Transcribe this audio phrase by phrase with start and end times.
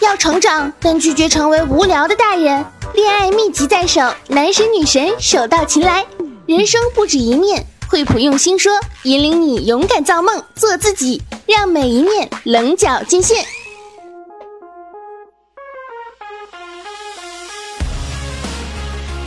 [0.00, 2.64] 要成长，但拒绝成为无聊的大人。
[2.94, 6.06] 恋爱秘籍在手，男神女神手到擒来。
[6.46, 13.44] 人生不止一面，惠普用心说，引领你勇敢造梦，做自己，让每一面棱角尽现。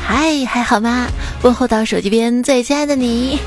[0.01, 1.07] 嗨，还好吗？
[1.43, 3.39] 问候到手机边最亲爱的你。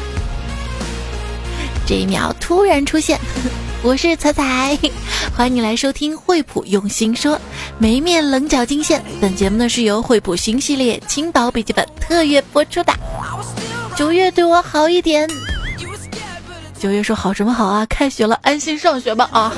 [1.86, 3.18] 这一秒突然出现，
[3.84, 4.78] 我是彩彩，
[5.36, 7.36] 欢迎你来收听惠普用心说，
[7.78, 9.02] 每一面棱角尽现。
[9.20, 12.92] 本节目呢是由惠普新系列轻薄笔记本特约播出的。
[13.96, 15.28] 九月对我好一点，
[16.78, 17.84] 九月说好什么好啊？
[17.86, 19.52] 开学了，安心上学吧啊！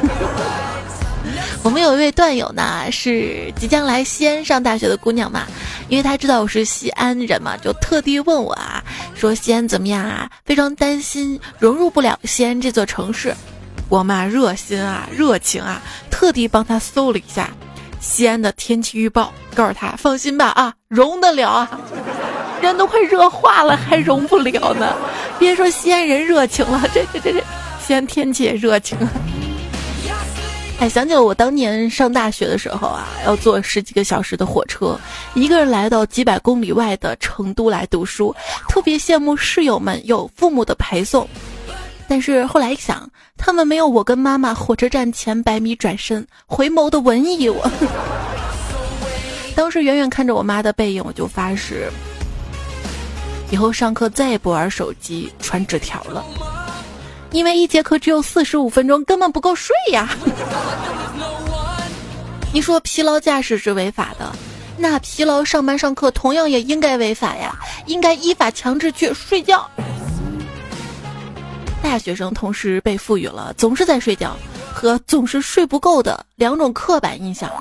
[1.62, 5.42] 我们有一位段友呢，是即将来西安上大学的姑娘嘛，
[5.90, 8.82] 因为她知道我是西安人嘛，就特地问我啊，
[9.14, 10.30] 说西安怎么样啊？
[10.46, 13.34] 非常担心融入不了西安这座城市。
[13.88, 15.80] 我妈热心啊，热情啊，
[16.10, 17.50] 特地帮她搜了一下
[18.00, 21.80] 西安的天气预报，告诉她放心吧啊，融得了啊，
[22.60, 24.94] 人都快热化了，还融不了呢。
[25.38, 27.44] 别说西安人热情了，这这这这，
[27.84, 28.96] 西安天气也热情。
[30.80, 34.98] 哎，想起了我当年上大学的时候啊，要坐十几个小时的火车，
[35.34, 38.34] 一个人来到几百公里外的成都来读书，
[38.68, 41.28] 特别羡慕室友们有父母的陪送。
[42.06, 47.48] 但是后来一想，他们没有我跟妈妈火车站前百米转身回眸的文艺。
[47.48, 47.70] 我
[49.56, 51.90] 当时远远看着我妈的背影，我就发誓，
[53.50, 56.24] 以后上课再也不玩手机、传纸条了。
[57.30, 60.08] 因为一节课只有四十五分钟，根本不够睡呀！
[62.52, 64.30] 你说疲劳驾驶是违法的，
[64.76, 69.68] 那疲劳上班上课同样也应该违法呀，应该依法强制去睡觉。
[71.84, 74.34] 大学生同时被赋予了总是在睡觉
[74.72, 77.52] 和总是睡不够的两种刻板印象，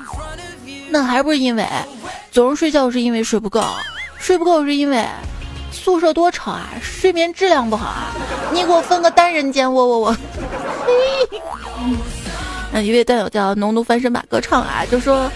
[0.90, 1.68] 那还不是因为
[2.32, 3.64] 总是睡觉是因为睡不够，
[4.18, 5.06] 睡不够是因为。
[5.72, 8.16] 宿舍多吵啊，睡眠质量不好啊！
[8.54, 10.18] 你给我分个单人间，我我我。
[12.72, 15.30] 那一位段友叫农奴翻身把歌唱啊，就说，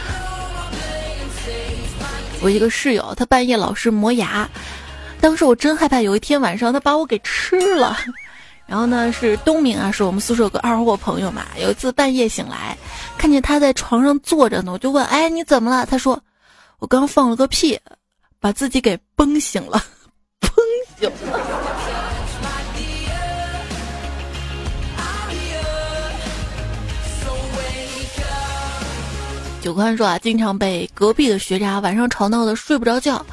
[2.40, 4.48] 我一个室友，他半夜老是磨牙，
[5.20, 7.98] 当时我真害怕有一天晚上他把我给吃了。
[8.68, 12.78] 然后呢，是东明啊，是我们宿舍有个二货朋友嘛，有一次半夜醒来，
[13.18, 15.86] 看见他在床上坐着呢，我就问，哎，你怎么了？
[15.86, 16.22] 他说，
[16.80, 17.80] 我刚放了个屁，
[18.42, 19.82] 把自己给崩醒了。
[21.00, 21.12] 有。
[29.60, 33.26] 九宽说啊，经常被隔壁的学渣晚上吵闹的睡不着觉。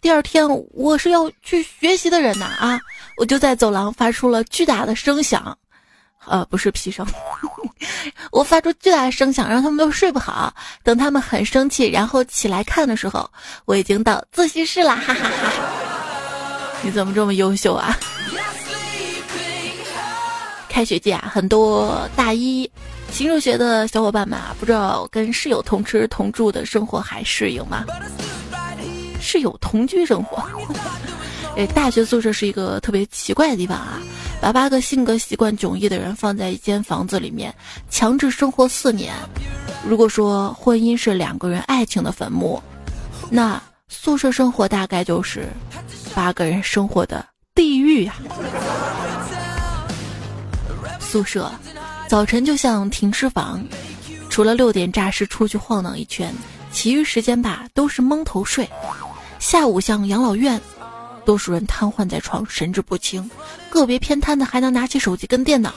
[0.00, 2.80] 第二天我是要去学习的人呐啊，
[3.20, 5.54] 我就在走廊发出了巨大的声响，
[6.24, 7.06] 呃，不是屁声，
[8.32, 10.50] 我发出巨大的声响，让他们都睡不好。
[10.82, 13.30] 等他们很生气，然后起来看的时候，
[13.66, 15.52] 我已经到自习室啦，哈哈哈。
[16.80, 17.94] 你怎么这么优秀啊？
[20.70, 22.70] 开学季啊，很多大一
[23.12, 27.84] 新入学的小伙伴们啊，不知道跟室友同吃同住的生活还适应吗？
[29.20, 30.42] 室友同居生活，
[31.56, 34.00] 哎，大学宿舍是一个特别奇怪的地方啊，
[34.40, 37.54] 把八个性格习惯迥异的人放在一间房子里面，
[37.90, 39.14] 强制生活四年。
[39.86, 42.62] 如果说婚姻是两个人爱情的坟墓，
[43.30, 45.48] 那宿舍生活大概就是。
[46.12, 47.24] 八个人生活的
[47.54, 48.16] 地狱呀！
[50.98, 51.48] 宿舍
[52.08, 53.64] 早晨就像停尸房，
[54.28, 56.34] 除了六点诈尸出去晃荡一圈，
[56.72, 58.68] 其余时间吧都是蒙头睡。
[59.38, 60.60] 下午像养老院，
[61.24, 63.28] 多数人瘫痪在床，神志不清，
[63.68, 65.72] 个别偏瘫的还能拿起手机跟电脑。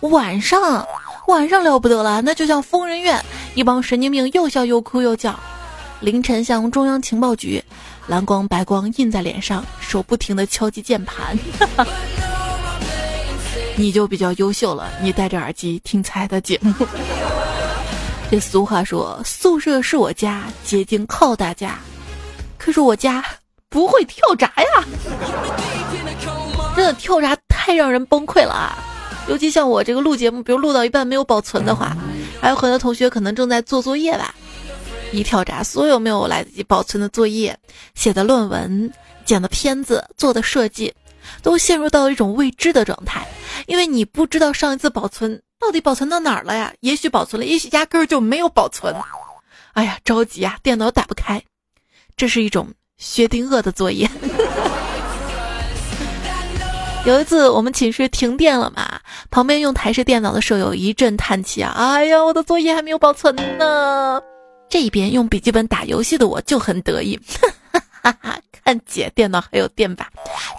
[0.00, 0.86] 晚上
[1.28, 3.22] 晚上了不得了，那就像疯人院，
[3.54, 5.38] 一帮神经病又笑又哭又叫。
[6.00, 7.62] 凌晨像中央情报局。
[8.06, 11.36] 蓝光白光印在脸上，手不停的敲击键盘，
[13.74, 14.92] 你就比较优秀了。
[15.02, 16.72] 你戴着耳机听猜的节目。
[18.30, 21.80] 这俗话说，宿舍是我家，洁净靠大家。
[22.56, 23.24] 可是我家
[23.68, 24.84] 不会跳闸呀，
[26.74, 28.78] 真的跳闸太让人崩溃了啊！
[29.28, 31.96] 尤其像我这个录节目，比如录到一半没有保存的话，
[32.40, 34.34] 还有很多同学可能正在做作业吧。
[35.12, 37.56] 一跳闸，所有没有来得及保存的作业、
[37.94, 38.92] 写的论文、
[39.24, 40.94] 剪的片子、做的设计，
[41.42, 43.26] 都陷入到一种未知的状态，
[43.66, 46.72] 因为你不知道上一次保存到底保存到哪儿了呀？
[46.80, 48.94] 也许保存了，也许压根儿就没有保存。
[49.72, 51.42] 哎呀，着急啊，电脑打不开。
[52.16, 54.08] 这是一种薛定谔的作业。
[57.04, 59.00] 有一次我们寝室停电了嘛，
[59.30, 64.20] 旁边用台式电脑的舍友一阵叹气啊，哎呀，我的作业还没有保存呢。
[64.68, 67.16] 这一边用笔记本打游戏的我就很得意，
[67.70, 70.08] 哈哈哈，看姐电脑还有电吧，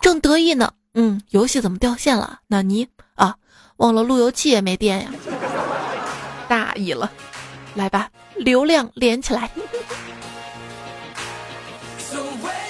[0.01, 0.71] 正得意呢。
[0.93, 2.39] 嗯，游戏怎么掉线了？
[2.47, 3.35] 那你啊，
[3.75, 5.09] 忘了路由器也没电呀，
[6.47, 7.11] 大意了。
[7.75, 9.51] 来吧，流量连起来。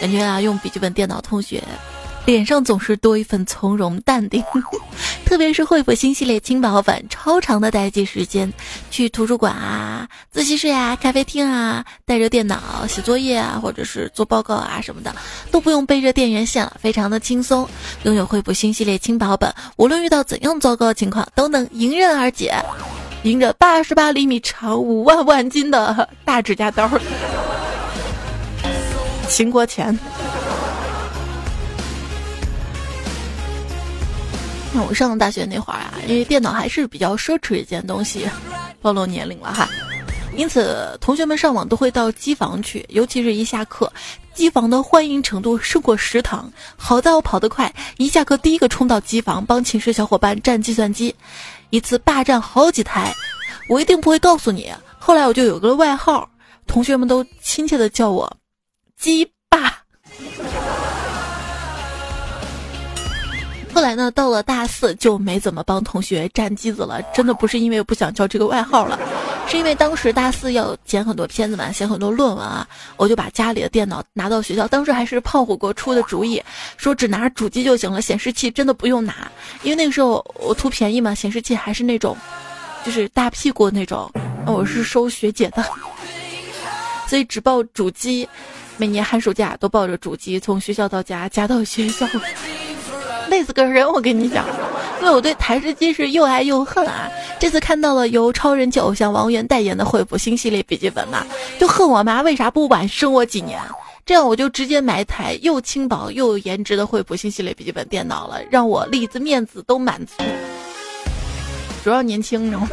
[0.07, 1.62] 感觉啊，用笔记本电脑同学。
[2.24, 4.42] 脸上总是多一份从容淡定，
[5.25, 8.51] 特别是惠普新系列轻薄本，超长的待机时间，
[8.89, 15.13] 去图书馆啊、自习室呀、咖啡厅啊，带着电脑写作业啊，或者是做报告啊什么的，
[15.51, 17.68] 都不用背着电源线了，非常的轻松。
[18.04, 22.56] 拥有惠普新系列轻薄本，无论遇到怎样糟糕的情况，都能迎刃而解。
[23.24, 26.89] 迎着八十八厘米长、五万万斤的大指甲刀，
[29.29, 29.97] 秦国钱。
[34.88, 38.29] 我上大学那会儿啊，因为电脑还是比较奢侈一件东西，
[38.79, 39.68] 暴露年龄了哈。
[40.35, 43.91] 因此，同学们上网都会到机房去，尤其是一下课，
[44.35, 46.51] 机房的欢迎程度胜过食堂。
[46.75, 51.13] 好在我跑得快，一下课第一个冲到机房，帮寝室小伙伴占计算机，
[51.71, 53.12] 一次霸占好几台。
[53.68, 54.71] 我一定不会告诉你。
[55.00, 56.30] 后来我就有个外号，
[56.68, 58.31] 同学们都亲切的叫我
[58.99, 59.73] “鸡霸”。
[63.73, 66.99] 后来呢，到了大四就没怎么帮同学占机子了。
[67.13, 68.99] 真的不是因为不想叫这个外号了，
[69.47, 74.67] 是因为当时大四要剪很多片子嘛，写很多论文啊，我就把家里的电脑拿到学校。
[74.67, 76.41] 当时还是胖虎给我出的主意，
[76.75, 79.31] 说只拿主机就行了，显示器真的不用拿。
[79.61, 82.17] 因为那个时候我图便宜嘛，显示器还是那种，
[82.83, 84.11] 就是大屁股那种。
[84.47, 85.63] 我是收学姐的，
[87.07, 88.27] 所以只报主机。
[88.77, 92.07] 每年寒暑假都抱着主机从学校到家，家到学校。
[93.27, 94.45] 累死个人，我跟你讲，
[95.00, 97.09] 所以我对台式机是又爱又恨啊。
[97.39, 101.25] 这次看到了由超人气偶像王源代言的惠普新系列笔记本嘛，
[101.59, 103.59] 就恨我妈为啥不晚生我几年，
[104.06, 110.23] 这样我就直接买一台又轻薄又有颜值的惠普新系列笔记本电脑了，让我里子面子都满足。
[111.83, 112.69] 主要年轻，你知道吗？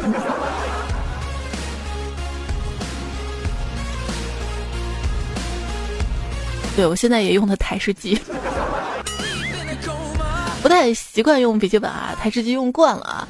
[6.75, 8.19] 对我现在也用的台式机。
[10.61, 13.27] 不太习惯用笔记本啊，台式机用惯了啊。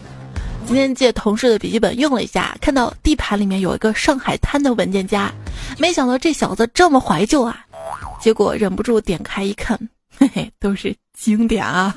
[0.65, 5.31] 今天借同事的笔记本用了一下，看到地盘里面有一个上海滩的文件夹，
[5.77, 7.59] 没想到这小子这么怀旧啊。
[8.19, 9.77] 结果忍不住点开一看，
[10.17, 11.93] 嘿嘿，都是经典啊。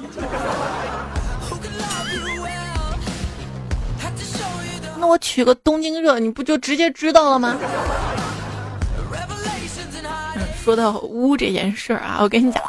[4.99, 7.57] 那我取个东京热，你不就直接知道了吗？
[10.69, 12.63] 说到污这件事儿啊，我跟你讲。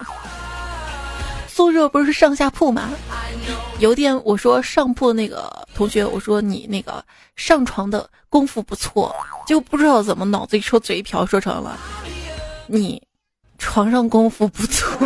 [1.50, 2.90] 宿舍不是上下铺吗？
[3.80, 7.04] 有天我说上铺那个同学，我说你那个
[7.36, 9.13] 上床的功夫不错，
[9.46, 11.78] 就不知道怎么脑子一抽嘴一瓢说成了
[12.68, 13.04] 你
[13.57, 14.98] 床上功夫不错。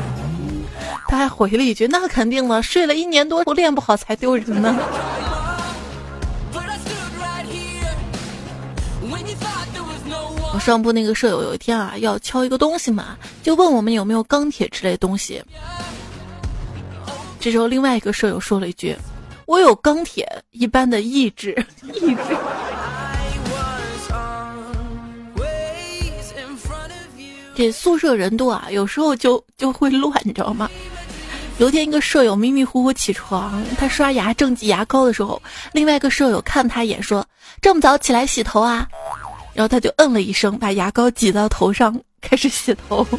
[1.08, 4.78] 他还回了一句：“那肯定了，睡了一年多，我练不好才丢人呢。”
[10.66, 15.40] 上铺那个舍友有一天啊，要敲一个东西嘛，就问我们有没有钢铁之类的东西。
[17.38, 18.96] 这时候，另外一个舍友说了一句
[19.46, 21.52] ：“我有钢铁一般的意志。”
[21.94, 22.36] 意志。
[27.54, 30.68] 这宿舍人多啊，有时候就就会乱，你知道吗？
[31.58, 35.40] 有天一个舍友迷迷糊糊起床，他刷牙正挤牙膏的时候，
[35.72, 37.24] 另外一个舍友看他一眼说
[37.62, 38.88] ：“这么早起来洗头啊？”
[39.56, 43.06] 然后他就嗯了一声，把牙膏挤到头上，开始洗头。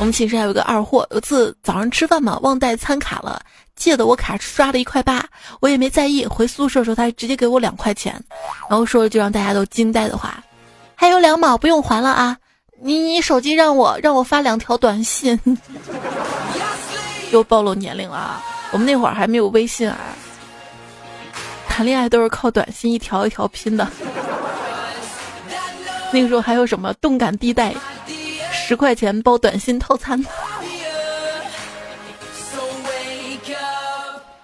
[0.00, 3.40] 我们寝室还有个二货，有次早上吃饭嘛，忘带餐卡了，
[3.76, 5.24] 借的我卡刷了一块八，
[5.60, 6.26] 我也没在意。
[6.26, 8.18] 回宿舍的时候，他直接给我两块钱，
[8.68, 10.42] 然后说了句让大家都惊呆的话
[10.96, 12.36] ：“还有两毛不用还了啊！
[12.80, 15.38] 你你手机让我让我发两条短信。
[17.30, 18.42] ”又暴露年龄了啊！
[18.72, 19.98] 我们那会儿还没有微信啊。
[21.74, 23.90] 谈恋爱都是靠短信一条一条拼的，
[26.12, 27.74] 那个时候还有什么动感地带，
[28.52, 30.22] 十块钱包短信套餐。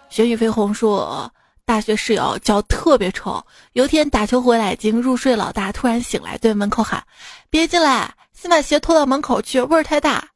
[0.08, 1.30] 雪雨飞鸿说，
[1.66, 3.44] 大学室友脚特别臭，
[3.74, 7.04] 有一天打球回来已经入睡，老大突然醒来对门口喊
[7.50, 10.26] ：“别进来，先把鞋拖到门口去，味儿太大。”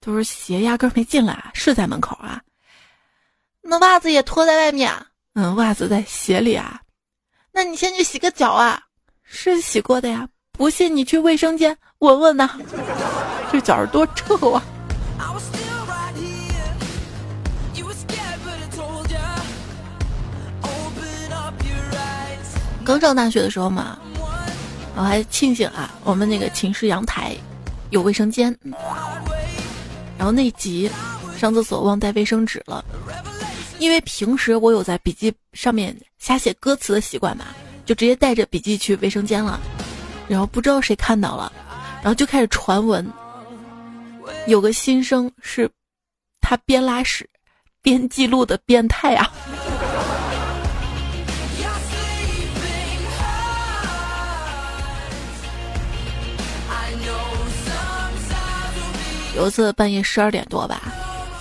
[0.00, 2.40] 他说鞋压根没进来，是在门口啊，
[3.60, 4.88] 那袜子也拖在外面。
[5.34, 6.80] 嗯，袜子在鞋里啊，
[7.52, 8.80] 那你先去洗个脚啊，
[9.24, 12.58] 是洗过的呀，不信你去卫生间闻闻呐。
[13.50, 14.62] 这脚是多臭啊！
[22.84, 23.98] 刚上大学的时候嘛，
[24.96, 27.34] 我还庆幸啊，我们那个寝室阳台
[27.90, 28.54] 有卫生间。
[30.18, 30.90] 然后那集
[31.38, 32.84] 上厕所忘带卫生纸了，
[33.82, 37.46] 因为平时我有在笔记上面瞎写歌词的习惯嘛，
[37.84, 39.60] 就直接带着笔记去卫生间了。
[40.28, 41.52] 然后不知道谁看到了，
[41.96, 43.04] 然后就开始传闻，
[44.46, 45.68] 有个新生是
[46.40, 47.28] 他边拉屎
[47.82, 49.28] 边记录的变态啊。
[59.34, 60.80] 有一次半夜十二点多吧，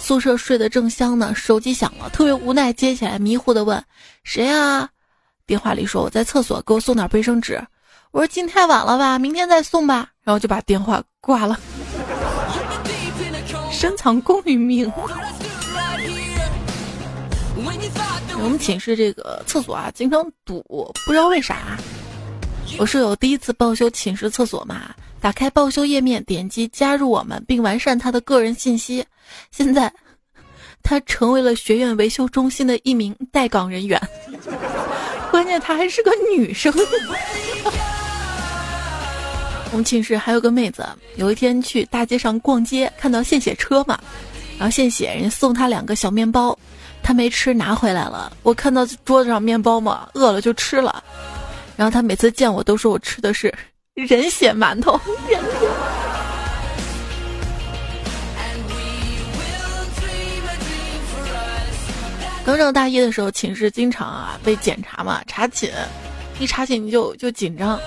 [0.01, 3.81] 宿舍睡得正香呢，手机响了，特别无奈接起来，迷糊的问
[4.25, 4.89] ：“谁啊？”
[5.45, 7.61] 电话里说：“我在厕所，给我送点卫生纸。”
[8.11, 11.57] 我说：“进太晚了吧，明天再送吧。”然后就把电话挂了。
[13.71, 14.91] 深藏功与名。
[18.43, 20.63] 我们寝室这个厕所啊，经常堵，
[21.05, 21.77] 不知道为啥。
[22.79, 24.93] 我室友第一次报修寝室厕所嘛。
[25.21, 29.05] 打开报修页面，点击加入我们，并完善他的个人信息。
[29.51, 29.93] 现在，
[30.81, 34.01] 他成为了学院维修中心的一名待岗人员。
[35.29, 36.73] 关键他还是个女生。
[39.71, 40.85] 我们寝室还有个妹子，
[41.15, 43.97] 有一天去大街上逛街，看到献血车嘛，
[44.57, 46.57] 然后献血人家送她两个小面包，
[47.03, 48.35] 她没吃拿回来了。
[48.43, 51.01] 我看到桌子上面包嘛，饿了就吃了。
[51.77, 53.53] 然后她每次见我都说我吃的是。
[53.93, 54.99] 人血馒头。
[55.29, 55.37] 人
[62.45, 65.69] 刚上大一的时候，寝室经常啊被检查嘛，查寝，
[66.39, 67.77] 一查寝就就紧张。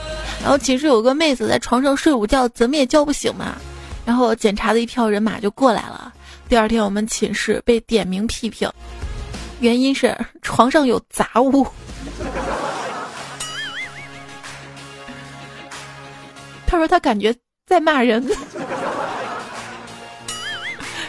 [0.43, 3.57] 然后寝室有个妹子在床上睡午觉，怎么也叫不醒嘛。
[4.05, 6.13] 然后检查的一票人马就过来了。
[6.51, 8.71] 第二天我们寝室被点名批评，
[9.61, 11.67] 原因是床上有杂物。
[16.75, 17.33] 他说他感觉
[17.69, 18.21] 在骂人。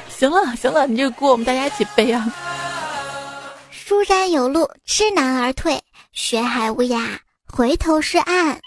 [0.07, 2.31] 行了行了，你这个锅我们大家一起背啊。
[3.71, 5.79] 书山有路，知难而退；
[6.13, 7.17] 学海无涯，
[7.51, 8.59] 回头是岸。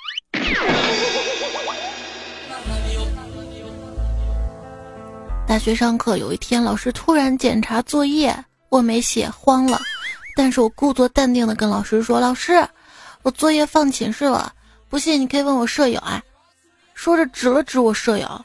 [5.46, 8.36] 大学上课有一天，老师突然检查作业，
[8.70, 9.80] 我没写，慌了。
[10.34, 12.66] 但是我故作淡定的跟老师说：“老师，
[13.22, 14.52] 我作业放寝室了，
[14.88, 16.20] 不信你可以问我舍友啊。”
[16.98, 18.44] 说着指了指我舍友，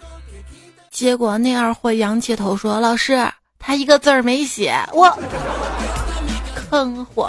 [0.91, 5.09] 结果那二货仰起头说：“老师，他一个字儿没写。”我
[6.53, 7.27] 坑货。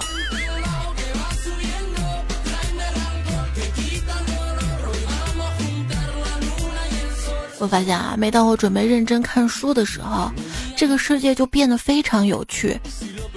[7.58, 10.30] 我发现啊，每当我准备认真看书的时候，
[10.76, 12.78] 这个世界就变得非常有趣，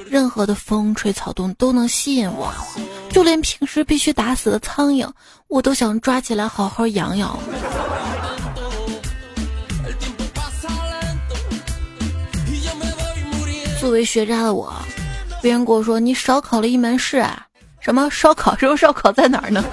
[0.05, 2.53] 任何的风吹草动都能吸引我。
[3.09, 5.09] 就连平时必须打死的苍蝇，
[5.47, 7.39] 我都想抓起来好好养养。
[13.79, 14.73] 作为学渣的我，
[15.41, 17.45] 别人跟我说你少考了一门试啊，
[17.79, 18.55] 什么烧烤？
[18.57, 19.63] 什么烧烤在哪儿呢？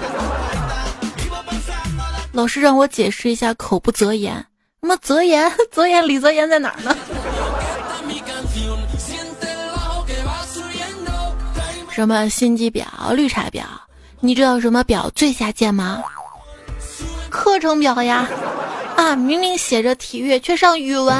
[2.31, 4.35] 老师让我解释一下口不择言，
[4.81, 5.51] 什么择言？
[5.71, 6.95] 择言李择言在哪儿呢？
[11.89, 13.63] 什么心机婊、绿茶婊？
[14.19, 16.03] 你知道什么表最下贱吗？
[17.29, 18.27] 课程表呀！
[18.97, 21.15] 啊，明明写着体育，却上语文。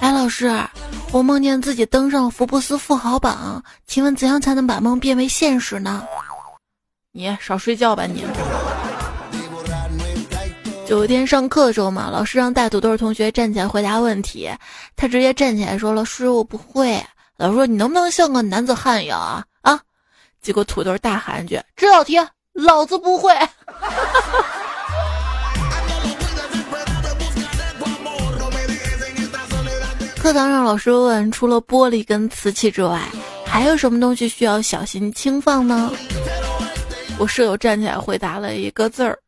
[0.00, 0.50] 哎，老师，
[1.12, 6.02] 我梦见自己登上了福布斯富豪榜，请问怎样才能把梦变为现实呢？
[7.12, 8.24] 你少睡觉吧，你。
[10.88, 14.50] 有一天上课的时候嘛，老师让带土豆同学站起来回答问题，
[14.96, 17.00] 他直接站起来说：“老师，我不会。”
[17.36, 19.80] 老师说：“你能不能像个男子汉一样啊？”啊！
[20.40, 22.16] 结果土豆大喊一句：“这道题
[22.54, 23.32] 老子不会。
[30.22, 33.08] ”课堂上老师问：“除了玻璃跟瓷器之外，
[33.46, 35.90] 还有什么东西需要小心轻放呢？”
[37.18, 39.18] 我舍友站起来回答了一个字儿。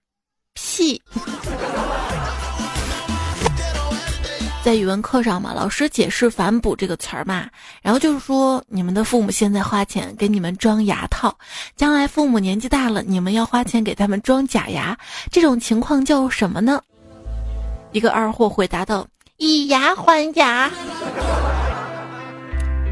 [0.52, 1.00] 屁！
[4.62, 7.48] 在语文课上嘛，老师解释“反哺”这个词儿嘛，
[7.80, 11.34] 然后就是说你们的父母现在花钱给你们装牙套，
[11.74, 14.94] 将来父母年纪大了，你们要花钱给他们装假牙，
[15.30, 16.82] 这种情况叫什么呢？
[17.92, 19.06] 一个二货回答道
[19.42, 20.70] ：“以牙还牙。”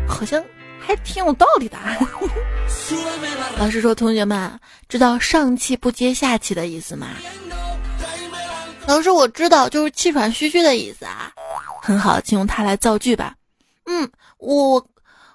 [0.09, 0.43] 好像
[0.81, 1.79] 还挺有道理的。
[3.57, 7.07] 老师说：“同学们，知道上气不接下气的意思吗？”
[8.87, 11.31] 老师，我知道，就是气喘吁吁的意思啊。
[11.81, 13.35] 很好，请用它来造句吧。
[13.87, 14.85] 嗯，我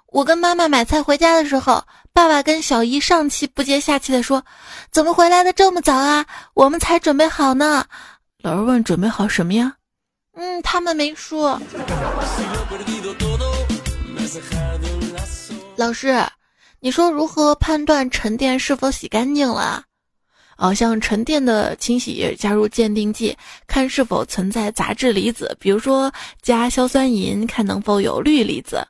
[0.07, 1.81] 我跟妈妈买菜回家的时候，
[2.12, 4.43] 爸爸跟小姨上气不接下气的说
[4.91, 6.25] ：“怎么回来的这么早啊？
[6.53, 7.86] 我们才准备好呢。”
[8.43, 9.74] 老师问：“准备好什么呀？”
[10.36, 11.60] 嗯，他们没说。
[15.75, 16.25] 老师，
[16.80, 19.84] 你说如何判断沉淀是否洗干净了？
[20.58, 23.38] 哦，像沉淀的清洗液加入鉴定剂，
[23.68, 26.12] 看是否存在杂质离子，比如说
[26.42, 28.88] 加硝酸银，看能否有氯离子。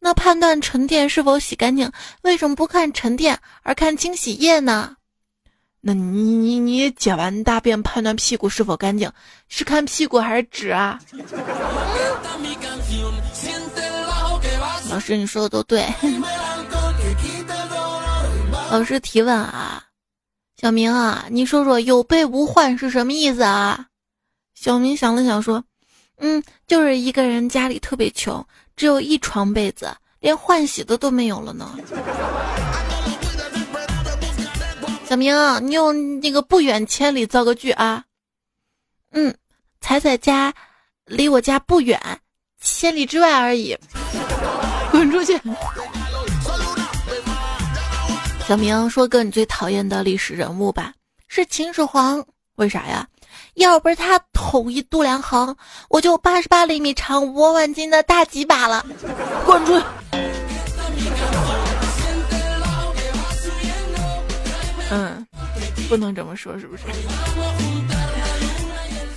[0.00, 1.90] 那判断沉淀是否洗干净，
[2.22, 4.96] 为什么不看沉淀而看清洗液呢？
[5.86, 9.10] 那你你你解完大便判断屁股是否干净，
[9.48, 10.98] 是看屁股还是纸啊？
[14.90, 15.86] 老师，你说的都对。
[18.70, 19.84] 老师提问啊。
[20.58, 23.84] 小明啊，你说说有备无患是什么意思啊？
[24.54, 25.62] 小明想了想说
[26.16, 28.42] ：“嗯，就是一个人家里特别穷，
[28.74, 31.76] 只有一床被子，连换洗的都没有了呢。”
[35.14, 35.32] 小明，
[35.64, 38.02] 你用那个不远千里造个句啊？
[39.12, 39.32] 嗯，
[39.80, 40.52] 彩彩家
[41.04, 42.00] 离我家不远，
[42.60, 43.78] 千里之外而已。
[44.90, 45.40] 滚出去！
[48.48, 50.92] 小明说：“个，你最讨厌的历史人物吧？
[51.28, 53.06] 是秦始皇，为啥呀？
[53.54, 55.56] 要不是他统一度量衡，
[55.90, 58.84] 我就八十八厘米长、五万斤的大几把了。”
[59.46, 59.86] 滚出去！
[64.94, 65.26] 嗯，
[65.88, 66.84] 不能这么说，是不是？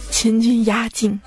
[0.09, 1.19] 秦军压境，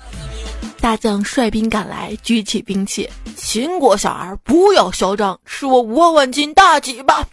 [0.81, 7.25] 大将率兵赶来，举起兵器：“秦国小儿，不要嚣张，吃我五万斤大戟吧！”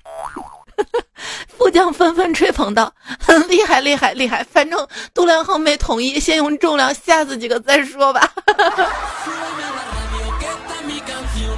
[1.58, 4.44] 副将纷纷吹捧道：“很厉害，厉害，厉害！
[4.44, 8.32] 反正度量衡没统一，先用重量吓死几个再说吧。”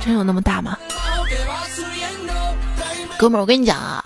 [0.02, 0.78] 真有那么大吗？
[3.18, 4.02] 哥们儿，我跟你讲啊，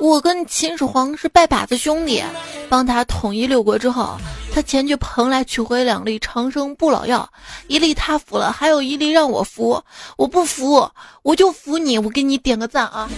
[0.00, 2.22] 我跟秦始皇是拜把子兄弟，
[2.70, 4.16] 帮他统一六国之后，
[4.50, 7.28] 他前去蓬莱取回两粒长生不老药，
[7.68, 9.82] 一粒他服了，还有一粒让我服，
[10.16, 10.90] 我不服，
[11.22, 13.10] 我就服你，我给你点个赞啊！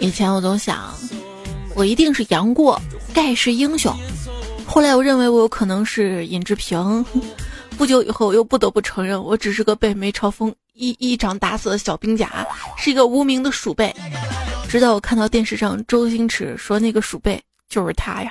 [0.00, 0.94] 以前我总想，
[1.74, 2.80] 我一定是杨过，
[3.12, 3.94] 盖世英雄。
[4.66, 7.04] 后来我认为我有可能是尹志平。
[7.80, 13.90] 不久以后，我又不得不承认，我只是个被梅超风一一掌打死的小兵甲，是一个无名的鼠辈。
[14.68, 18.28] 直到我看到电视上周星驰说那个鼠辈就是他呀。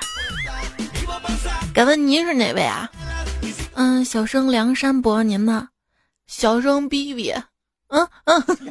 [1.74, 2.88] 敢问您是哪位啊？
[3.74, 5.66] 嗯，小生梁山伯，您呢？
[6.28, 7.34] 小生逼逼。
[7.88, 8.40] 嗯嗯。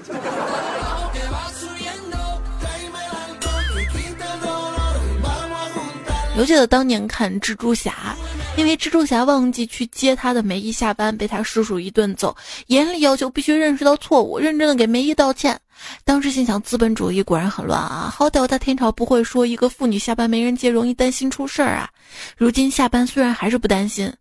[6.38, 8.16] 我记得当年看蜘蛛侠，
[8.58, 12.36] 因为蜘蛛侠忘记去接他的梅姨下班，被他叔叔一顿揍，
[12.68, 15.58] 严厉要求必须认识到错误，认真的给梅姨道歉。
[16.04, 18.14] 当时心想，资本主义果然很乱啊！
[18.14, 21.90] 好歹我大天朝不会说一个妇女下班没人接容易担心出事儿啊。
[22.36, 24.12] 如今下班虽然还是不担心，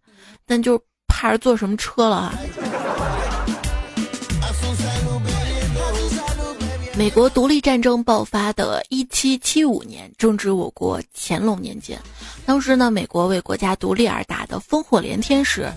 [0.47, 2.39] 但就怕是坐什么车了啊。
[6.99, 11.97] 美国独立战争爆发的1775年，正值我国乾隆年间。
[12.45, 15.73] 当时呢，美国为国家独立而打的烽火连天时，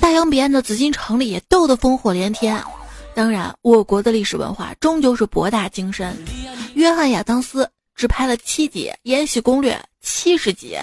[0.00, 2.58] 大洋彼岸的紫禁城里也斗得烽火连天。
[3.14, 6.16] 当然，我国的历史文化终究是博大精深。
[6.72, 10.78] 约翰亚当斯只拍了七集，《延禧攻略》七十集。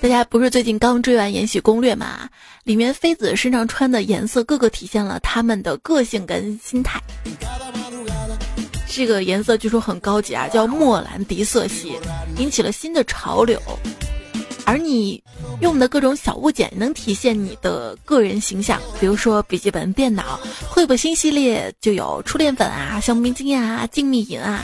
[0.00, 2.28] 大家不是最近刚追完《延禧攻略》吗？
[2.62, 7.00] 里面妃子身上穿的颜色，各个体现了她们的个性跟心态。
[8.86, 11.98] 这个颜色据说很高级啊，叫莫兰迪色系，
[12.38, 13.60] 引起了新的潮流。
[14.64, 15.22] 而你
[15.60, 18.80] 用的各种小物件，能体现你的个人形象。
[19.00, 24.62] 比如说笔记本电脑，惠普新系列就有初恋粉啊、香槟金啊、静谧银啊。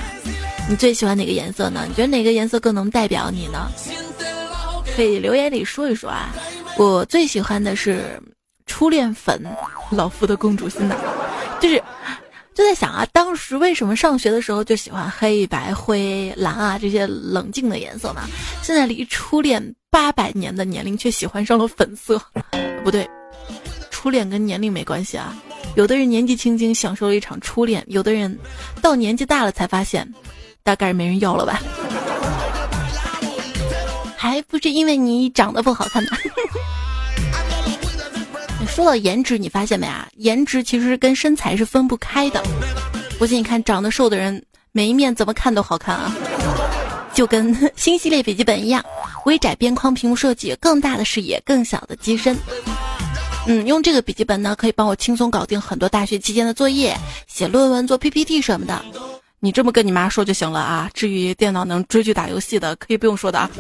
[0.69, 1.85] 你最喜欢哪个颜色呢？
[1.89, 3.71] 你觉得哪个颜色更能代表你呢？
[4.95, 6.33] 可以留言里说一说啊！
[6.79, 8.21] 我最喜欢的是
[8.67, 9.43] 初恋粉，
[9.91, 10.97] 老夫的公主心呐，
[11.61, 11.83] 就是
[12.55, 18.23] 就在想啊，当时为什么上学的时候就喜欢黑白灰蓝啊这些冷静的颜色呢？
[18.63, 22.21] 现在离初恋八百年的年龄却喜欢上了粉色，
[22.85, 23.09] 不对，
[23.91, 25.37] 初恋跟年龄没关系啊。
[25.75, 28.39] 有的人年纪轻轻享受了一场初恋，有的人
[28.81, 30.09] 到年纪大了才发现，
[30.63, 31.61] 大概是没人要了吧。
[34.25, 36.11] 还不是因为你长得不好看呢。
[38.67, 40.09] 说到颜值，你发现没啊？
[40.17, 42.43] 颜值其实跟身材是分不开的。
[43.19, 46.11] 不信你看长得瘦的人，每一面怎么看都好看啊，
[47.13, 48.83] 就跟 新系列笔记本一样，
[49.27, 52.35] 微窄边框屏幕设计，更大的视野，更小的机身。
[53.47, 58.83] 嗯，用这个笔记本呢，可以帮我轻松搞定很多大学期间的作业，写论文、做 PPT 什么的。
[59.41, 60.91] 你这么跟你妈说就行了啊。
[60.95, 63.51] 至于电脑能追剧打游戏的，可以不用说的啊。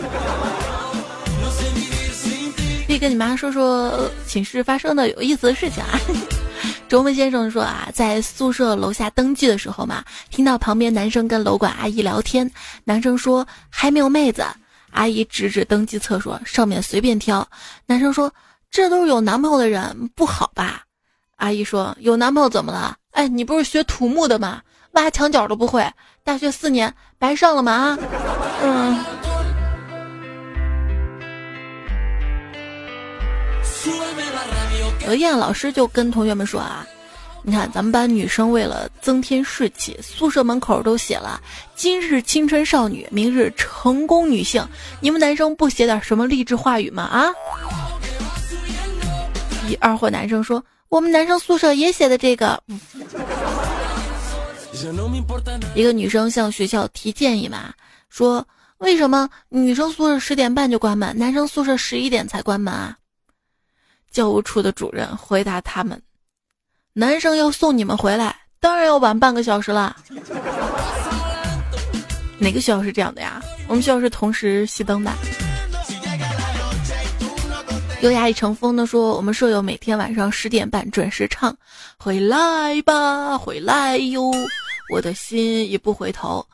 [2.94, 5.98] 可以跟你妈说说寝室发生的有意思的事情啊。
[6.88, 12.48] 周文先生说啊，在宿舍楼下登记的时候嘛，听到旁边男生跟楼管阿姨聊天，
[12.84, 14.46] 男生说还没有妹子，
[14.92, 17.44] 阿姨指指登记册说上面随便挑，
[17.86, 18.32] 男生说。
[18.70, 20.82] 这都是有男朋友的人，不好吧？
[21.36, 22.96] 阿姨说：“有男朋友怎么了？
[23.12, 24.60] 哎，你不是学土木的吗？
[24.92, 25.88] 挖墙角都不会，
[26.24, 27.72] 大学四年白上了吗？
[27.72, 27.98] 啊，
[28.62, 29.04] 嗯。”
[35.06, 36.86] 有一天，老师就跟同学们说啊
[37.44, 41.40] ：“你看，咱们班女生为了增添士气，宿舍门口都写了
[41.76, 44.66] ‘今日青春少女，明日成功女性’。
[45.00, 47.02] 你们男生不写点什么励志话语吗？
[47.02, 47.28] 啊？”
[49.68, 52.62] 一二货男生说：“我们男生宿舍也写的这个。”
[55.74, 57.74] 一个女生向学校提建议嘛，
[58.08, 58.46] 说
[58.78, 62.96] ：“为什么女生宿舍十点半就关门，男生宿舍十一点才关门啊？”
[64.14, 66.00] 教务处的主任回答他们
[66.94, 69.96] ：“男生要送你们回来，当然要晚半个小时了。”
[72.38, 73.42] 哪个学校是这样的呀？
[73.66, 75.10] 我们学校是同时熄灯的。
[78.02, 81.56] 优雅已成风的说：“我们舍友每天晚上十点半准时唱，
[81.98, 84.30] 回来吧，回来哟，
[84.92, 86.46] 我的心已不回头。”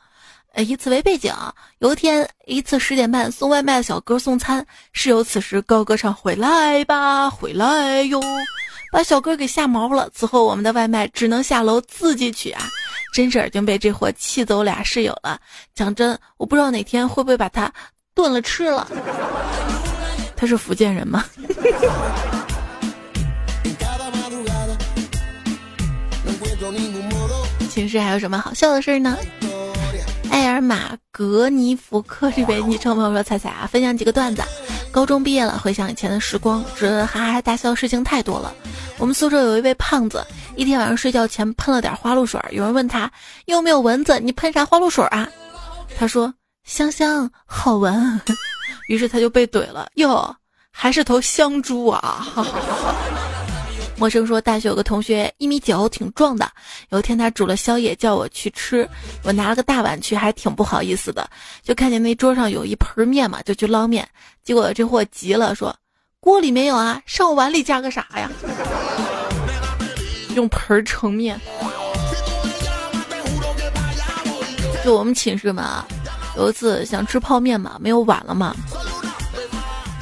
[0.53, 1.33] 呃，以此为背景，
[1.79, 8.21] 有一天一次十点半送外卖的小哥送餐，室友此时高歌唱：“回来吧，回来哟”，
[8.91, 10.09] 把小哥给吓毛了。
[10.13, 12.67] 此后我们的外卖只能下楼自己取啊！
[13.13, 15.39] 真是已经被这货气走俩室友了。
[15.73, 17.71] 讲真，我不知道哪天会不会把他
[18.13, 18.85] 炖了吃了。
[20.35, 21.23] 他是福建人吗？
[27.69, 29.17] 寝室还有什么好笑的事呢？
[30.31, 34.41] 埃尔马格尼福克这位昵称朋友说：“彩彩啊，分享几个段子。
[34.89, 38.53] 高中毕业了，回想以前的时光，觉得哈哈大笑的事情太多了。
[38.97, 43.11] 我们宿舍有一位胖子，一天晚上睡觉前喷了点花露水，有人问他
[43.45, 45.27] 有没有蚊子，你喷啥花露水啊？
[45.97, 48.19] 他说香香好闻。
[48.87, 50.33] ”于是他就被怼了哟，
[50.71, 52.25] 还是头香猪啊！
[54.01, 56.51] 陌生说，大学有个同学一米九，挺壮的。
[56.89, 58.89] 有一天他煮了宵夜叫我去吃，
[59.21, 61.29] 我拿了个大碗去，还挺不好意思的。
[61.61, 64.09] 就看见那桌上有一盆面嘛，就去捞面。
[64.43, 65.75] 结果这货急了，说
[66.19, 68.27] 锅里没有啊，上我碗里加个啥呀？
[70.33, 71.39] 用盆盛面。
[74.83, 75.85] 就我们寝室嘛。
[76.35, 78.55] 有一次想吃泡面嘛，没有碗了嘛，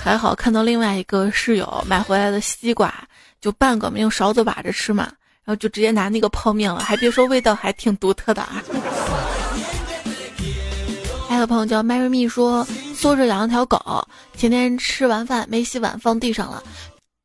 [0.01, 2.93] 还好看到另外一个室友买回来的西瓜，
[3.41, 5.03] 就半个没用勺子挖着吃嘛，
[5.43, 8.63] 然后就直接拿那个泡面了，还别说味道还挺独特的啊。
[11.29, 16.63] 还有朋友叫 Mary Me 说，宿舍养了条狗，前天吃完饭没洗碗放地上了，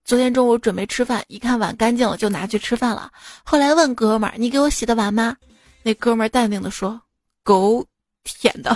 [0.05, 3.11] 昨天中午准备吃饭，一看碗干净了就拿去吃饭了，
[3.43, 5.37] 后来问哥们儿，你给我洗的碗吗？
[5.83, 7.01] 那哥们儿淡定的说，
[7.43, 7.85] 狗。
[8.27, 8.75] 舔的，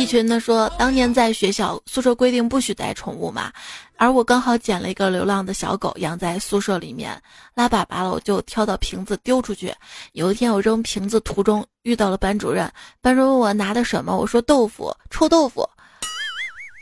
[0.00, 3.52] 一群的说，当年在学校宿舍规定不许带宠物嘛，
[3.98, 7.20] 而我刚好捡了一个流浪的小狗养在宿舍里面，
[7.54, 9.74] 拉粑粑了，我就挑到瓶子丢出去。
[10.12, 15.68] 有一天我扔瓶子途中遇到了班主任，班主任问我拿的什么，我说豆腐，臭豆腐。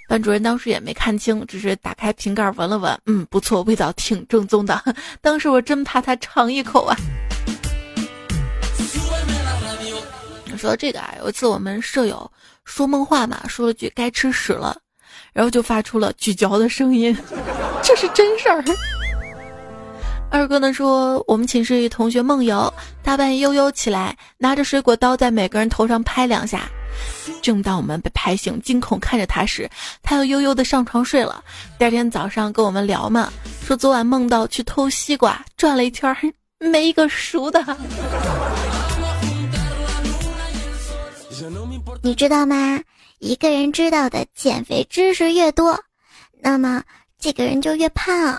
[0.08, 4.80] 班主任当时也没看清，只是打开瓶盖闻了闻，嗯，不错，味道挺正宗的。
[5.20, 6.96] 当时我真怕他尝一口啊。
[10.56, 12.28] 说这个啊，有一次我们舍友
[12.68, 14.76] 说梦话嘛，说了句“该吃屎了”，
[15.32, 17.16] 然后就发出了咀嚼的声音，
[17.82, 18.62] 这是真事儿。
[20.30, 22.70] 二哥呢说，我们寝室一同学梦游，
[23.02, 26.68] 大半夜悠悠起来，拿着水果刀在每个人头上拍两下。
[27.40, 29.68] 正当我们被拍醒，惊恐看着他时，
[30.02, 31.42] 他又悠悠的上床睡了。
[31.78, 33.32] 第二天早上跟我们聊嘛，
[33.64, 36.14] 说昨晚梦到去偷西瓜，转了一圈
[36.60, 37.64] 没一个熟的。
[42.02, 42.80] 你知道吗？
[43.18, 45.78] 一个人知道的减肥知识越多，
[46.40, 46.82] 那么
[47.18, 48.38] 这个人就越胖。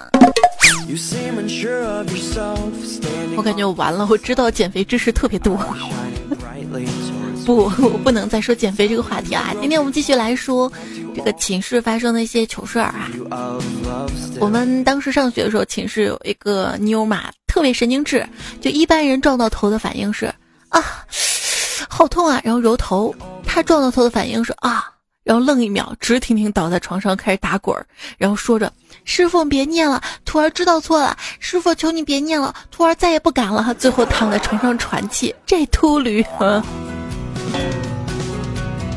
[3.36, 5.58] 我感觉我完了，我知道减肥知识特别多。
[7.46, 9.54] 不，我不能再说减肥这个话题啊！
[9.60, 10.72] 今天我们继续来说
[11.16, 13.10] 这个寝室发生的一些糗事儿啊。
[14.40, 18.26] 我们当时上学的时候，寝室有一个妞嘛，特别神经质。
[18.62, 20.34] 就一般人撞到头的反应是
[20.70, 20.84] 啊，
[21.90, 23.12] 好痛啊，然后揉头；
[23.52, 24.86] 他撞到头的反应是啊，
[25.24, 27.84] 然后愣一秒，直挺挺倒在床上开始打滚儿，
[28.18, 28.72] 然后说着
[29.06, 36.24] ：“师傅别念了，徒儿知道错了，师傅求你别念了，徒儿再也不敢了。”最后躺在床上喘气，这秃驴。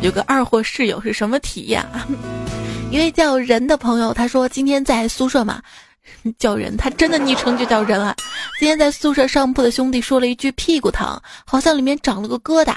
[0.02, 2.06] 有个二货室友是什么体验啊？
[2.90, 5.62] 一位叫人的朋友，他说今天在宿舍嘛，
[6.38, 8.14] 叫人，他真的昵称就叫人啊。
[8.58, 12.74] 今天在宿舍上铺的兄弟说了一句屁股疼，好像里面长了个疙瘩。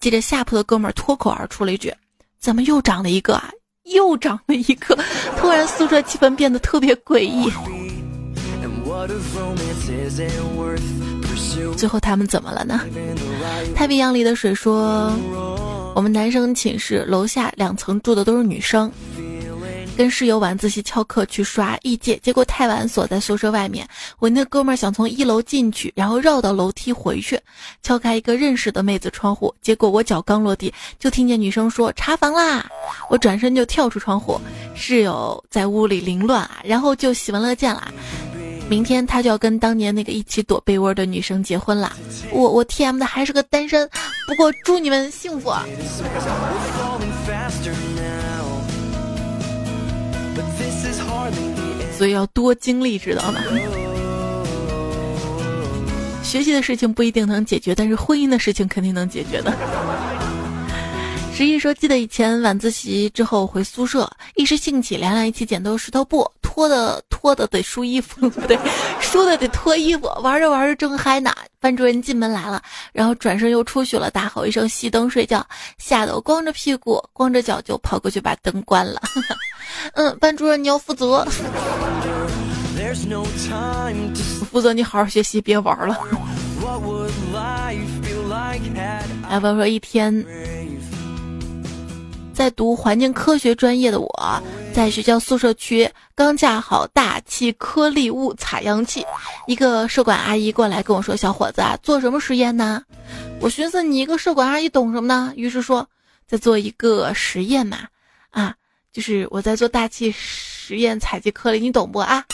[0.00, 1.94] 接着下铺的哥们儿脱口而出了一句
[2.40, 3.50] ：“怎么又长了一个啊？
[3.84, 4.98] 又长了一个！”
[5.38, 7.50] 突然宿舍气氛变得特别诡异。
[11.76, 12.80] 最后他们怎么了呢？
[13.74, 15.12] 太平洋里的水说。
[15.94, 18.90] 我们男生寝室楼下两层住的都是女生，
[19.96, 23.86] 跟室友晚自习翘课去刷异界，结果太晚锁在宿舍外面。
[24.18, 27.38] 我那哥们儿想从一楼进去，然后绕到楼梯回去，
[27.82, 32.66] 敲开一个认识的妹子窗户，结果我脚刚落地，就听见女生说查房啦。
[33.10, 34.40] 我转身就跳出窗户，
[34.74, 37.92] 室友在屋里凌乱啊，然后就喜闻乐见啦。
[38.68, 41.92] 明天他就要跟当年那个一起躲被窝的女生结婚了，
[42.32, 43.86] 我我 T M 的还是个单身，
[44.26, 45.52] 不过祝你们幸福。
[52.02, 53.40] 所以要多经历，知道吗？
[56.20, 59.52] 学习的事情不一定能解决，但是婚姻的事情肯定能解决的。
[61.34, 66.30] 十一说，记得以前晚自习之后回宿舍，一时兴起，俩俩一起剪刀石头布。
[66.42, 68.58] 脱的脱的得输衣服，不对，
[69.00, 70.06] 输的得脱衣服。
[70.22, 75.44] 玩着玩着正嗨呢，班主任进门来了，然后转身又出去了，大吼一声熄灯睡觉，
[75.78, 79.00] 吓得我光着屁股光着脚就跑过去把灯关了。
[79.94, 81.26] 嗯，班主任你要负责，
[84.50, 85.98] 负责你好好学习，别玩了。
[89.30, 90.14] 哎不要说一天？
[92.34, 94.42] 在读环境科学专业的我，
[94.72, 99.04] 在学校宿舍区刚架好大气颗粒物采样器，
[99.46, 102.82] 一个舍管阿姨过来跟我说：“小伙子啊，做什么实验呢？”
[103.40, 105.32] 我寻思你一个舍管阿姨懂什么呢？
[105.36, 105.86] 于是说
[106.26, 107.88] 在做一个实验嘛，
[108.30, 108.54] 啊，
[108.92, 112.24] 就是我在做大气实验采集颗粒，你懂不啊？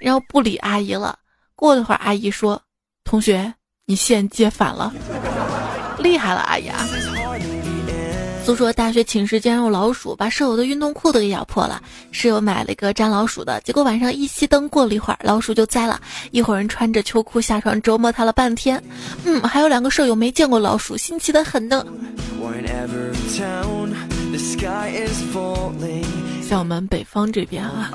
[0.00, 1.18] 然后不理阿姨了。
[1.54, 2.62] 过了会儿，阿姨说
[3.04, 3.52] ：“同学，
[3.84, 4.92] 你线接反了，
[5.98, 6.86] 厉害了，阿姨。”啊！”
[8.48, 11.82] 都说大学寝室竟然有老鼠，把舍友的运动裤都给咬破了。
[12.12, 16.00] 室友买了一个粘老鼠的，结果晚上一熄灯，过了一会儿，老鼠就栽了。
[16.30, 18.82] 一伙人穿着秋裤下床折磨他了半天。
[19.26, 21.84] 嗯，还有两个舍友没见过老鼠，新奇的很呢。
[26.48, 27.92] 像我们北方这边啊，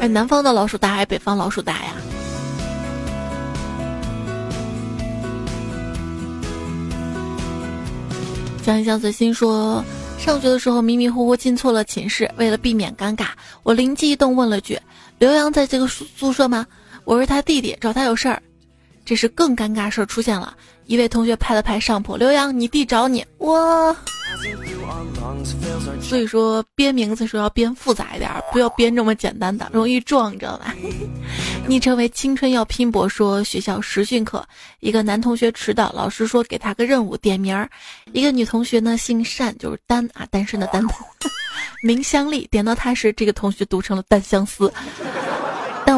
[0.00, 1.92] 哎，南方的老鼠大还是北方老鼠大呀？
[8.64, 9.84] 想一想，随心说，
[10.18, 13.26] 上学的时候迷迷糊糊进错了寝室，为了避免尴尬，
[13.62, 14.80] 我灵机一动问了句
[15.20, 16.66] ：“刘洋在这个宿宿舍吗？”
[17.04, 18.42] 我是他弟弟，找他有事儿。
[19.04, 23.94] 这时更尴尬事儿出现了，一位同学拍了拍上铺：“刘洋，你弟找你。”我。
[26.00, 30.74] 所以说编名字时候要编复杂一点，不要编这么简单的，容易撞，你知道吧？
[31.66, 34.46] 昵称为青春要拼搏，说学校实训课，
[34.80, 37.68] 一个男同学迟到，老师说给他个任务，点名儿。
[38.12, 40.84] 一个女同学呢姓单，就是单啊，单身的单，
[41.82, 42.46] 名香丽。
[42.50, 44.72] 点到他时，这个同学读成了单相思。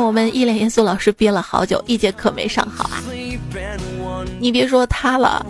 [0.07, 3.03] 我们一脸严肃，老师憋了好久，一节课没上好啊。
[4.39, 5.45] 你别说他了，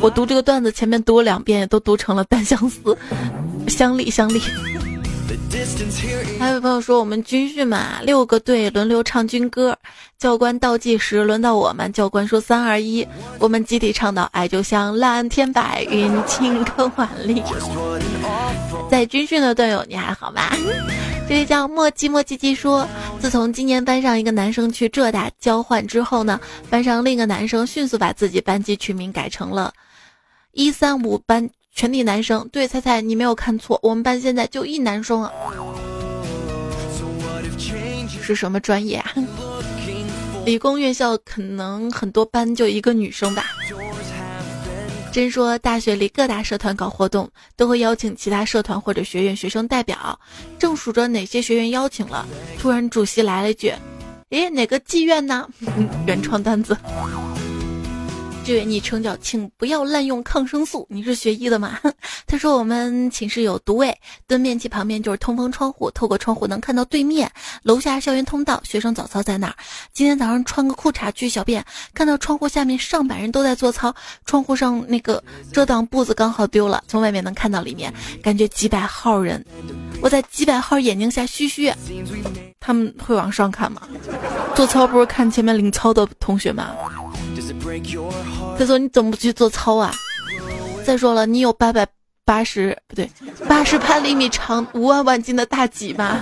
[0.00, 2.96] 我读这个段子前面读了两遍，都读成了单相思，
[3.68, 4.40] 相立相立。
[6.38, 9.76] 还有朋友说我们军训嘛，六个队轮流唱军歌，
[10.18, 13.06] 教官倒计时，轮到我们，教官说三二一，
[13.38, 17.42] 我们集体唱到爱就像蓝天白云，晴空万里。
[18.92, 20.50] 在军训的队友你还好吗？
[21.26, 22.86] 这位叫墨迹墨迹迹说，
[23.18, 29.72] 自从今年班上一个男生去浙大交换之后呢，班上另一个男生迅速把自己班级取名改成了
[30.52, 31.48] 一三五班。
[31.74, 35.32] 全体男生，对，猜猜你没有看错，我们班现在就一男生啊，
[38.20, 39.14] 是什么专业啊？
[40.44, 43.46] 理工院校可能很多班就一个女生吧。
[45.12, 50.18] 真说大学里各大社团搞活动，都会邀请其他社团或者学院学生代表，
[50.58, 52.26] 正数着哪些学院邀请了，
[52.58, 53.70] 突然主席来了一句
[54.30, 55.46] ：“诶，哪个妓院呢？”
[56.08, 56.74] 原创单子。
[58.44, 61.78] 这位昵称叫“请不要滥用抗生素”，你是学医的吗？
[62.26, 67.30] 他说我们寝室有独卫，蹲便器旁边就是通风窗户，透过窗户能看到对面
[67.62, 69.54] 楼下校园通道，学生早操在那儿。
[69.92, 79.44] 今天早上穿个裤衩去小便，看到窗户下面上百人都在做操，窗户上那个遮挡布子刚好丢了，从外面能看到里面，感觉几百号人，
[80.00, 81.72] 我在几百号眼睛下嘘嘘，
[82.58, 83.82] 他们会往上看吗？
[84.56, 86.72] 做操不是看前面领操的同学吗？
[88.58, 89.92] 他说：“你怎么不去做操啊？
[90.84, 91.86] 再说了，你有八百
[92.24, 93.10] 八十不对，
[93.48, 96.20] 八十八厘米长、五万万斤的大脊吗？”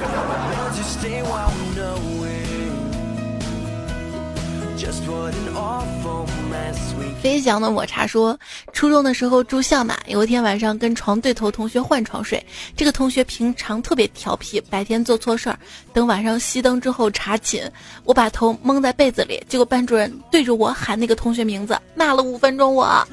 [7.20, 8.38] 飞翔的抹茶说
[8.72, 12.42] ：“初中的时候住校嘛，有一天晚上跟床对头同学换床睡。
[12.74, 15.58] 这个同学平常特别调皮，白天做错事儿，
[15.92, 17.70] 等晚上熄灯之后查寝，
[18.04, 22.74] 我把头蒙在被子里，结果班主任对着我喊那个同学名字，骂了五分钟。
[22.74, 23.06] 我，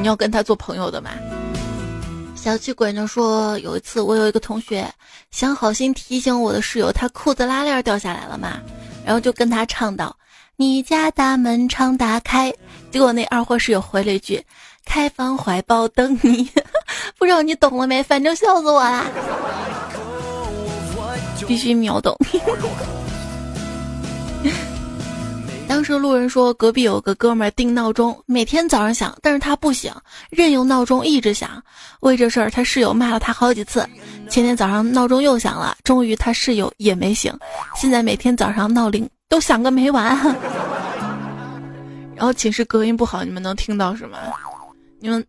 [0.00, 1.10] 你要跟他做朋友的吗？”
[2.36, 4.88] 小气鬼呢说：“有一次我有一个同学
[5.32, 8.60] 想好心提醒我的室友，他裤子拉链掉下来了嘛，
[9.04, 10.16] 然后就跟他唱道。”
[10.60, 12.52] 你家大门常打开，
[12.90, 14.44] 结果那二货室友回了一句
[14.84, 16.50] ：“开房怀抱等你。
[17.16, 18.02] ”不知道你懂了没？
[18.02, 19.04] 反正笑死我啦！
[21.46, 22.18] 必须秒懂。
[25.68, 29.94] 当时路人说，隔壁有个哥们儿定闹钟，每天早上响，但是他不醒，
[30.28, 31.62] 任由闹钟一直响。
[32.00, 33.88] 为这事儿，他室友骂了他好几次。
[34.28, 37.32] 前天早上闹钟又响了，终于他室友也没醒。
[37.76, 39.08] 现在每天早上闹铃。
[39.28, 40.16] 都想个没完，
[42.16, 44.18] 然后寝室隔音不好，你们能听到是吗？
[45.00, 45.24] 你们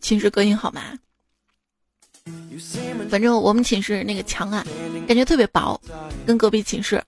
[0.00, 0.82] 寝室隔音好吗？
[3.08, 4.64] 反正我们寝室那个墙啊，
[5.06, 5.80] 感觉特别薄，
[6.26, 7.02] 跟隔壁寝室，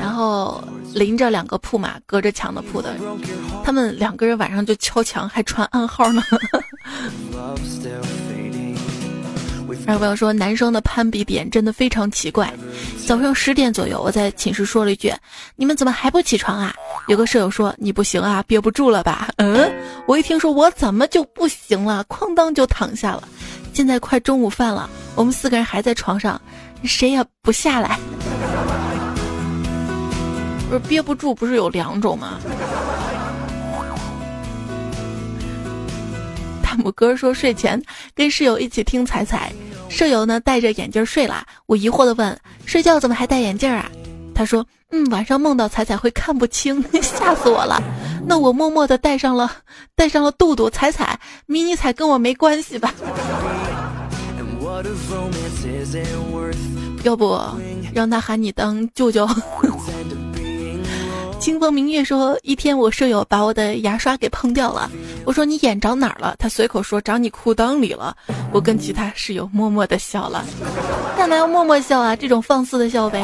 [0.00, 0.62] 然后
[0.94, 2.96] 临着两个铺嘛，隔着墙的铺的，
[3.64, 6.22] 他们两个人晚上就敲墙，还传暗号呢。
[9.86, 12.52] 还有朋友说，男生的攀比点真的非常奇怪。
[13.06, 15.12] 早上十点左右，我在寝室说了一句
[15.56, 16.74] ：“你们怎么还不起床啊？”
[17.08, 19.72] 有个舍友说：“你不行啊，憋不住了吧？”嗯，
[20.06, 23.28] 我一听说我怎么就不行了，哐当就躺下了。
[23.72, 26.40] 现在快中午饭了，我们四个人还在床上，
[26.82, 27.98] 谁也不下来。
[30.68, 32.38] 不是憋不住，不是有两种吗？
[36.76, 37.82] 大拇哥说睡前
[38.14, 39.50] 跟室友一起听彩彩。
[39.88, 43.90] 舍友呢戴着眼镜睡了，我疑惑的问：“睡觉怎么还戴眼镜啊？”
[44.34, 47.82] 他说：“嗯，晚上梦到彩彩会看不清， 吓死我了。”
[48.28, 49.50] 那我默默的戴上了，
[49.94, 52.92] 戴上了杜杜彩彩，迷你彩跟我没关系吧？
[57.04, 57.40] 要不
[57.94, 59.26] 让他喊你当舅舅？
[61.38, 64.90] 清风明月说：“一天，我舍友把我的牙刷给碰掉了。
[65.24, 66.34] 我说你眼长哪儿了？
[66.38, 68.16] 他随口说长你裤裆里了。
[68.52, 70.44] 我跟其他室友默默的笑了。
[71.16, 72.16] 干嘛要默默笑啊？
[72.16, 73.22] 这种放肆的笑呗。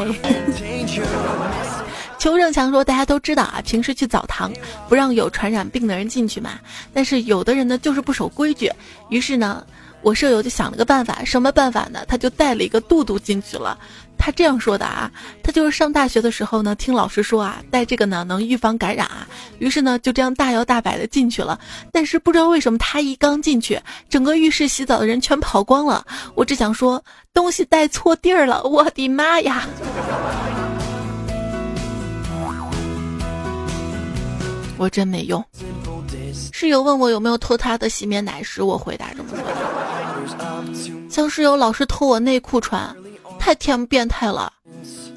[2.18, 4.53] 邱正强说：大家都知道啊，平时去澡堂
[4.88, 6.61] 不让有传染病的人进去嘛。
[6.92, 8.70] 但是有的人呢，就是不守规矩。
[9.09, 9.64] 于是呢。”
[10.03, 12.01] 我舍友就想了个办法，什么办法呢？
[12.09, 13.79] 他就带了一个肚肚进去了。
[14.25, 15.11] 他这样说的啊，
[15.43, 19.27] 他就是上大学的时候呢，听老师说啊，带这个呢能预防感染啊。
[19.59, 21.59] 于是呢，就这样大摇大摆的进去了。
[21.91, 23.77] 但是不知道为什么，他一刚进去，
[24.09, 26.07] 整个浴室洗澡的人全跑光了。
[26.37, 27.03] 我只想说，
[27.35, 29.67] 东西带错地儿了，我的妈呀！
[34.79, 35.45] 我真没用。
[36.53, 42.95] 室友问我有没有偷他的洗面奶时，我回答这么说：像室友老是偷我内裤穿，
[43.43, 44.53] 太天变态了。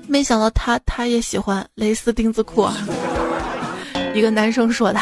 [0.07, 2.75] 没想到他他也喜欢蕾丝丁字裤啊。
[4.15, 4.99] 一个男生说的。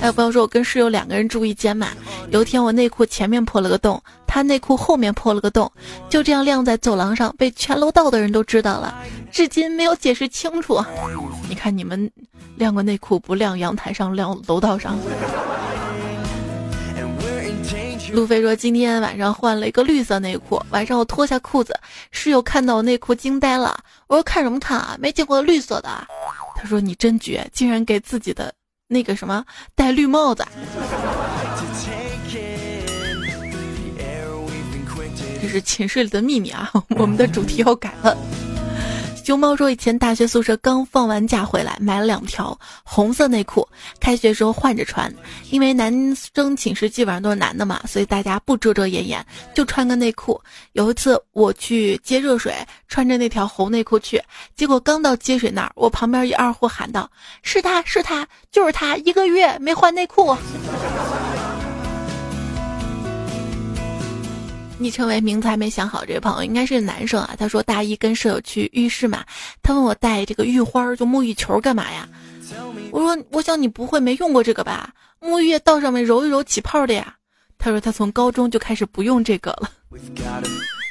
[0.00, 1.88] 还有朋友说，我跟室友两个人住一间嘛。
[2.30, 5.70] 有一天我内裤前面破了个洞，他内裤后面破了个洞，
[6.08, 8.94] 就这样晾在走廊上，被全楼道的人都知道了，
[9.32, 10.80] 至今没有解释清楚。
[11.48, 12.08] 你看你们
[12.54, 14.96] 晾个内裤不晾阳台上，晾楼道上。
[18.12, 21.74] 路飞说今天晚上换了一个绿色内裤，晚上我脱下裤子，
[22.10, 23.74] 室友看到我内裤惊呆了。
[24.06, 25.88] 我说看什么看啊，没见过绿色的。
[26.54, 28.52] 他说你真绝，竟然给自己的。
[28.86, 29.42] 那个什么
[29.74, 30.44] 戴绿帽子，
[35.40, 36.70] 这是寝室里的秘密啊！
[36.90, 38.14] 我们的主题要改了。
[39.24, 43.66] 熊猫说：“以前大学宿舍刚放完假回来，买了两条红色内裤，
[44.00, 45.12] 开学时候换着穿。
[45.50, 45.92] 因为男
[46.34, 50.40] 生寝室基本上都是男的嘛，所以大家不遮遮掩掩，就穿个内裤。
[50.72, 52.52] 有一次我去接热水，
[52.88, 54.20] 穿着那条红内裤去，
[54.56, 57.08] 结果刚到接水那儿，我旁边一二货喊道
[57.42, 60.36] ：‘是他是他，就是他，一个月没换内裤。’”
[64.82, 67.34] 昵称为名字还没想好，这位朋友应该是男生啊。
[67.38, 69.24] 他说大一跟舍友去浴室嘛，
[69.62, 72.08] 他问我带这个浴花就沐浴球干嘛呀？
[72.90, 74.90] 我说我想你不会没用过这个吧？
[75.20, 77.14] 沐浴液倒上面揉一揉起泡的呀。
[77.56, 79.70] 他说他从高中就开始不用这个了，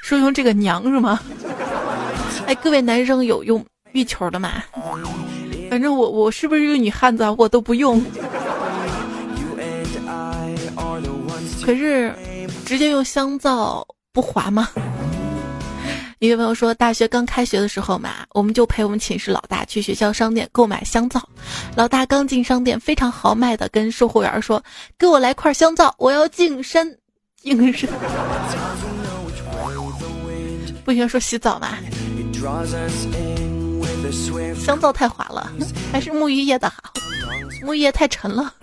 [0.03, 1.19] 说用这个娘是吗？
[2.47, 4.63] 哎，各位男生有用浴球的吗？
[5.69, 7.35] 反正我我是不是一个女汉子啊？
[7.37, 8.01] 我都不用。
[11.63, 12.15] 可是。
[12.65, 14.69] 直接用香皂不滑吗？
[16.19, 21.21] 一位朋友说，大学刚开学的时候嘛，我们就陪我们寝室老大去学校商店购买香皂。
[21.75, 24.63] 老大刚进商店，非常豪迈的跟售货员说
[24.99, 26.95] ：“给我来块香皂，我要净身。”
[27.41, 27.89] 净身。
[30.85, 31.75] 不行，说洗澡吗。
[34.63, 35.51] 香皂太滑了，
[35.91, 36.93] 还是沐浴液的好。
[37.63, 38.53] 沐浴液太沉了。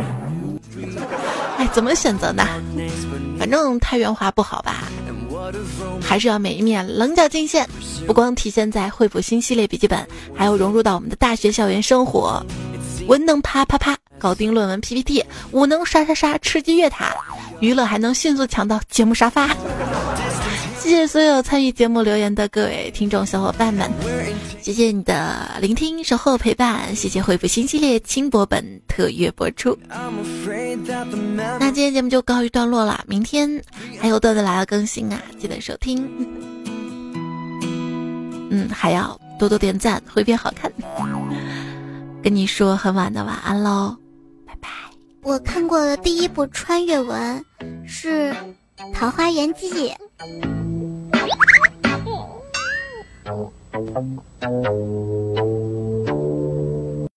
[1.57, 2.47] 哎，怎么选择呢？
[3.39, 4.85] 反正太圆滑不好吧，
[6.03, 7.69] 还是要每一面棱角尽现。
[8.07, 12.45] 不光体现在惠普新系列笔记本，还要融入到我们的大学校园生活。
[13.07, 17.15] 文能啪啪啪搞定论文 PPT，武能刷刷刷吃鸡越塔，
[17.61, 19.49] 娱乐还能迅速抢到节目沙发。
[20.89, 23.93] 谢谢所有参与节目留言的各位听众小伙伴们，
[24.63, 29.79] 谢谢你的聆听、守候、陪伴，谢谢惠普新系列轻薄本特约播出。
[31.61, 33.63] 那今天节目就告一段落了，明天
[34.01, 36.11] 还有段子来了更新啊，记得收听。
[38.51, 40.73] 嗯，还要多多点赞，会变好看。
[42.23, 43.95] 跟你说很晚的晚安喽，
[44.47, 44.71] 拜拜。
[45.23, 47.45] 我看过的第一部穿越文
[47.87, 48.33] 是
[48.95, 49.93] 《桃花源记》。
[53.29, 53.53] Thank
[54.43, 55.88] you.